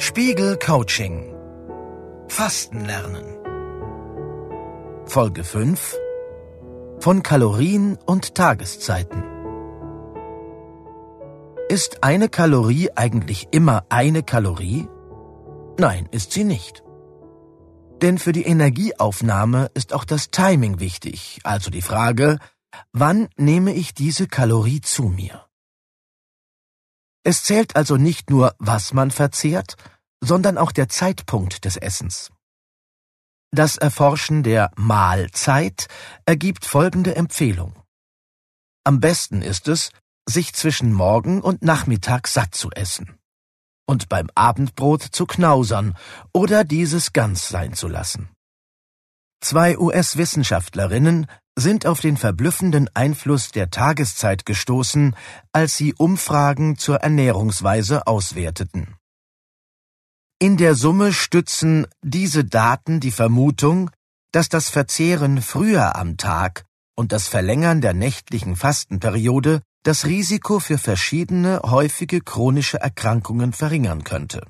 [0.00, 1.34] Spiegel Coaching
[2.28, 3.24] Fasten lernen
[5.06, 5.96] Folge 5
[7.00, 9.24] Von Kalorien und Tageszeiten
[11.68, 14.86] Ist eine Kalorie eigentlich immer eine Kalorie?
[15.80, 16.84] Nein, ist sie nicht.
[18.00, 22.38] Denn für die Energieaufnahme ist auch das Timing wichtig, also die Frage,
[22.92, 25.46] wann nehme ich diese Kalorie zu mir?
[27.24, 29.76] Es zählt also nicht nur, was man verzehrt,
[30.20, 32.30] sondern auch der Zeitpunkt des Essens.
[33.50, 35.88] Das Erforschen der Mahlzeit
[36.26, 37.74] ergibt folgende Empfehlung.
[38.84, 39.90] Am besten ist es,
[40.28, 43.18] sich zwischen Morgen und Nachmittag satt zu essen
[43.86, 45.96] und beim Abendbrot zu knausern
[46.32, 48.28] oder dieses ganz sein zu lassen.
[49.40, 55.16] Zwei US-Wissenschaftlerinnen sind auf den verblüffenden Einfluss der Tageszeit gestoßen,
[55.52, 58.96] als sie Umfragen zur Ernährungsweise auswerteten.
[60.40, 63.90] In der Summe stützen diese Daten die Vermutung,
[64.32, 66.64] dass das Verzehren früher am Tag
[66.96, 74.42] und das Verlängern der nächtlichen Fastenperiode das Risiko für verschiedene häufige chronische Erkrankungen verringern könnte.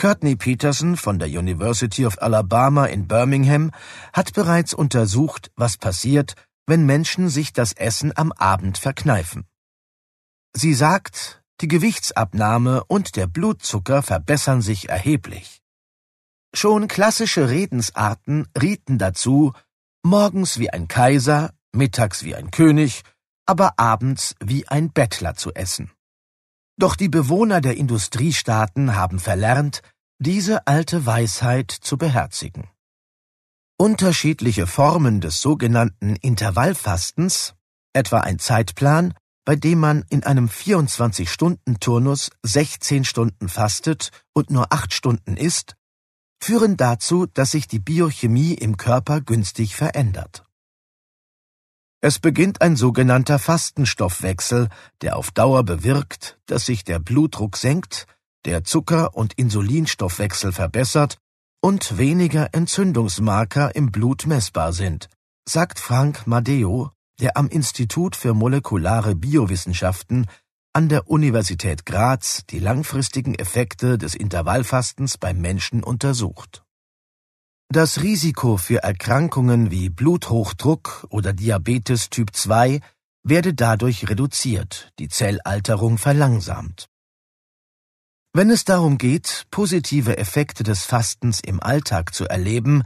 [0.00, 3.70] Courtney Peterson von der University of Alabama in Birmingham
[4.14, 9.46] hat bereits untersucht, was passiert, wenn Menschen sich das Essen am Abend verkneifen.
[10.56, 15.60] Sie sagt, die Gewichtsabnahme und der Blutzucker verbessern sich erheblich.
[16.54, 19.52] Schon klassische Redensarten rieten dazu,
[20.02, 23.02] morgens wie ein Kaiser, mittags wie ein König,
[23.44, 25.90] aber abends wie ein Bettler zu essen.
[26.80, 29.82] Doch die Bewohner der Industriestaaten haben verlernt,
[30.18, 32.70] diese alte Weisheit zu beherzigen.
[33.76, 37.52] Unterschiedliche Formen des sogenannten Intervallfastens,
[37.92, 39.12] etwa ein Zeitplan,
[39.44, 45.76] bei dem man in einem 24-Stunden-Turnus 16 Stunden fastet und nur 8 Stunden isst,
[46.42, 50.46] führen dazu, dass sich die Biochemie im Körper günstig verändert.
[52.02, 54.68] Es beginnt ein sogenannter Fastenstoffwechsel,
[55.02, 58.06] der auf Dauer bewirkt, dass sich der Blutdruck senkt,
[58.46, 61.18] der Zucker- und Insulinstoffwechsel verbessert
[61.60, 65.10] und weniger Entzündungsmarker im Blut messbar sind,
[65.46, 66.90] sagt Frank Madeo,
[67.20, 70.26] der am Institut für molekulare Biowissenschaften
[70.72, 76.62] an der Universität Graz die langfristigen Effekte des Intervallfastens beim Menschen untersucht.
[77.72, 82.80] Das Risiko für Erkrankungen wie Bluthochdruck oder Diabetes Typ 2
[83.22, 86.88] werde dadurch reduziert, die Zellalterung verlangsamt.
[88.32, 92.82] Wenn es darum geht, positive Effekte des Fastens im Alltag zu erleben,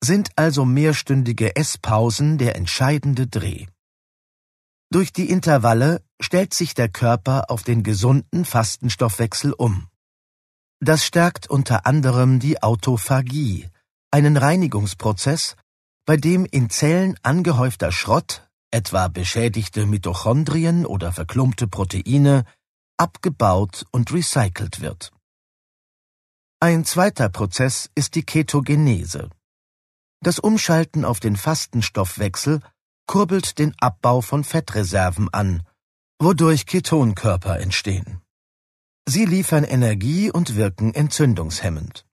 [0.00, 3.66] sind also mehrstündige Esspausen der entscheidende Dreh.
[4.92, 9.88] Durch die Intervalle stellt sich der Körper auf den gesunden Fastenstoffwechsel um.
[10.78, 13.68] Das stärkt unter anderem die Autophagie,
[14.10, 15.56] einen Reinigungsprozess,
[16.06, 22.44] bei dem in Zellen angehäufter Schrott, etwa beschädigte Mitochondrien oder verklumpte Proteine,
[22.96, 25.12] abgebaut und recycelt wird.
[26.60, 29.30] Ein zweiter Prozess ist die Ketogenese.
[30.22, 32.60] Das Umschalten auf den Fastenstoffwechsel
[33.06, 35.62] kurbelt den Abbau von Fettreserven an,
[36.20, 38.20] wodurch Ketonkörper entstehen.
[39.08, 42.04] Sie liefern Energie und wirken entzündungshemmend.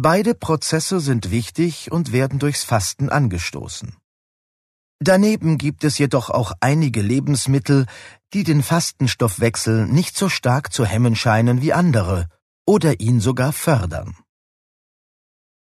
[0.00, 3.96] Beide Prozesse sind wichtig und werden durchs Fasten angestoßen.
[5.00, 7.86] Daneben gibt es jedoch auch einige Lebensmittel,
[8.32, 12.28] die den Fastenstoffwechsel nicht so stark zu hemmen scheinen wie andere
[12.64, 14.16] oder ihn sogar fördern.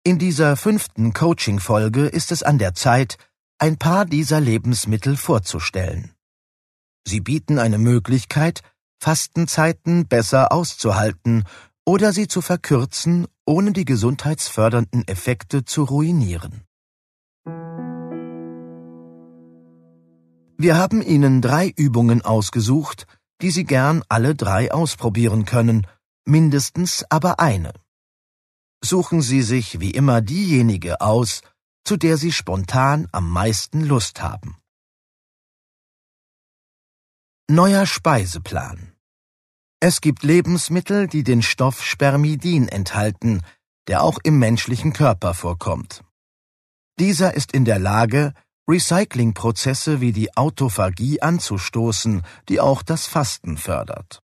[0.04, 3.18] In dieser fünften Coaching-Folge ist es an der Zeit,
[3.59, 6.12] ein paar dieser Lebensmittel vorzustellen.
[7.08, 8.62] Sie bieten eine Möglichkeit,
[9.02, 11.46] Fastenzeiten besser auszuhalten
[11.86, 16.66] oder sie zu verkürzen, ohne die gesundheitsfördernden Effekte zu ruinieren.
[20.59, 23.08] Wir haben Ihnen drei Übungen ausgesucht,
[23.41, 25.88] die Sie gern alle drei ausprobieren können,
[26.26, 27.73] mindestens aber eine.
[28.84, 31.41] Suchen Sie sich wie immer diejenige aus,
[31.84, 34.58] zu der Sie spontan am meisten Lust haben.
[37.49, 38.86] Neuer Speiseplan
[39.79, 43.41] es gibt Lebensmittel, die den Stoff Spermidin enthalten,
[43.88, 46.03] der auch im menschlichen Körper vorkommt.
[47.00, 48.34] Dieser ist in der Lage,
[48.70, 54.20] Recyclingprozesse wie die Autophagie anzustoßen, die auch das Fasten fördert.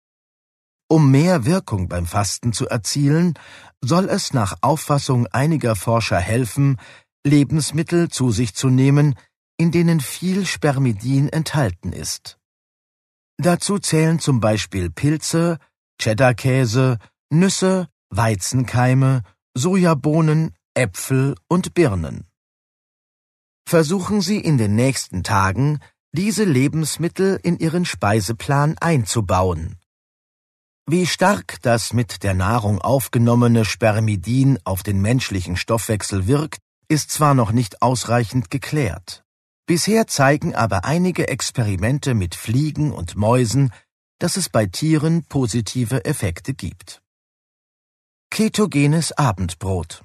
[0.88, 3.34] Um mehr Wirkung beim Fasten zu erzielen,
[3.82, 6.78] soll es nach Auffassung einiger Forscher helfen,
[7.24, 9.14] Lebensmittel zu sich zu nehmen,
[9.58, 12.38] in denen viel Spermidin enthalten ist.
[13.38, 15.58] Dazu zählen zum Beispiel Pilze,
[16.00, 16.98] Cheddarkäse,
[17.30, 19.22] Nüsse, Weizenkeime,
[19.54, 22.26] Sojabohnen, Äpfel und Birnen.
[23.66, 25.80] Versuchen Sie in den nächsten Tagen,
[26.12, 29.78] diese Lebensmittel in Ihren Speiseplan einzubauen.
[30.86, 36.58] Wie stark das mit der Nahrung aufgenommene Spermidin auf den menschlichen Stoffwechsel wirkt,
[36.88, 39.24] ist zwar noch nicht ausreichend geklärt.
[39.66, 43.72] Bisher zeigen aber einige Experimente mit Fliegen und Mäusen,
[44.18, 47.02] dass es bei Tieren positive Effekte gibt.
[48.30, 50.04] Ketogenes Abendbrot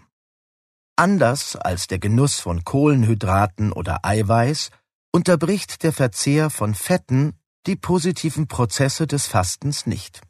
[0.96, 4.72] Anders als der Genuss von Kohlenhydraten oder Eiweiß
[5.12, 7.34] unterbricht der Verzehr von Fetten
[7.68, 10.22] die positiven Prozesse des Fastens nicht.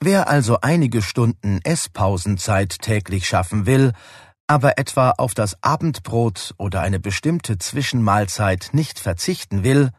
[0.00, 3.92] Wer also einige Stunden Esspausenzeit täglich schaffen will,
[4.46, 9.90] aber etwa auf das Abendbrot oder eine bestimmte Zwischenmahlzeit nicht verzichten will,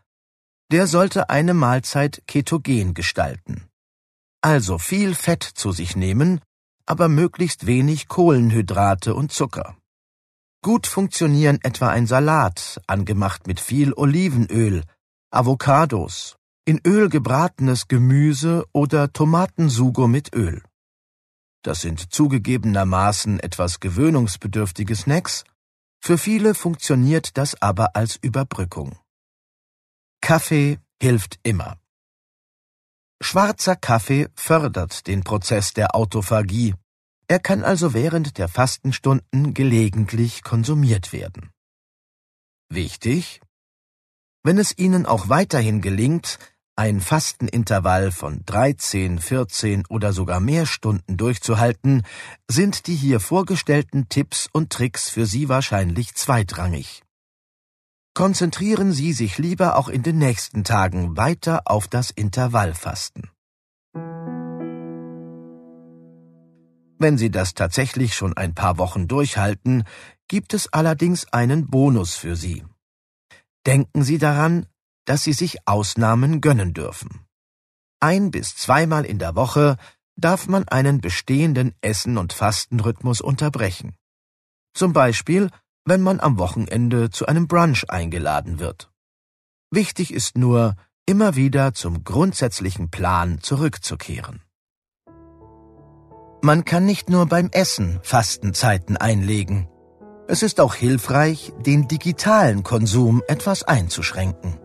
[0.71, 3.67] der sollte eine Mahlzeit ketogen gestalten.
[4.41, 6.41] Also viel Fett zu sich nehmen,
[6.85, 9.75] aber möglichst wenig Kohlenhydrate und Zucker.
[10.63, 14.83] Gut funktionieren etwa ein Salat, angemacht mit viel Olivenöl,
[15.31, 16.35] Avocados,
[16.65, 20.61] in Öl gebratenes Gemüse oder Tomatensugo mit Öl.
[21.67, 25.43] Das sind zugegebenermaßen etwas gewöhnungsbedürftige Snacks,
[25.99, 28.97] für viele funktioniert das aber als Überbrückung.
[30.21, 31.77] Kaffee hilft immer.
[33.19, 36.73] Schwarzer Kaffee fördert den Prozess der Autophagie.
[37.27, 41.51] Er kann also während der Fastenstunden gelegentlich konsumiert werden.
[42.69, 43.41] Wichtig?
[44.41, 46.39] Wenn es Ihnen auch weiterhin gelingt,
[46.77, 52.03] ein Fastenintervall von 13, 14 oder sogar mehr Stunden durchzuhalten,
[52.47, 57.03] sind die hier vorgestellten Tipps und Tricks für Sie wahrscheinlich zweitrangig.
[58.13, 63.29] Konzentrieren Sie sich lieber auch in den nächsten Tagen weiter auf das Intervallfasten.
[66.99, 69.83] Wenn Sie das tatsächlich schon ein paar Wochen durchhalten,
[70.27, 72.63] gibt es allerdings einen Bonus für Sie.
[73.65, 74.67] Denken Sie daran,
[75.07, 77.25] dass sie sich Ausnahmen gönnen dürfen.
[77.99, 79.77] Ein bis zweimal in der Woche
[80.17, 83.95] darf man einen bestehenden Essen- und Fastenrhythmus unterbrechen.
[84.73, 85.49] Zum Beispiel,
[85.85, 88.91] wenn man am Wochenende zu einem Brunch eingeladen wird.
[89.71, 90.75] Wichtig ist nur,
[91.05, 94.43] immer wieder zum grundsätzlichen Plan zurückzukehren.
[96.41, 99.69] Man kann nicht nur beim Essen Fastenzeiten einlegen.
[100.27, 104.59] Es ist auch hilfreich, den digitalen Konsum etwas einzuschränken.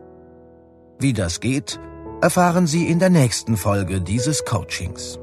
[1.03, 1.81] Wie das geht,
[2.21, 5.19] erfahren Sie in der nächsten Folge dieses Coachings.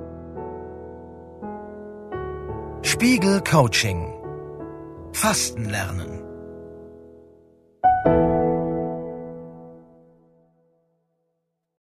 [2.81, 4.13] Spiegel Coaching
[5.13, 6.18] Fasten lernen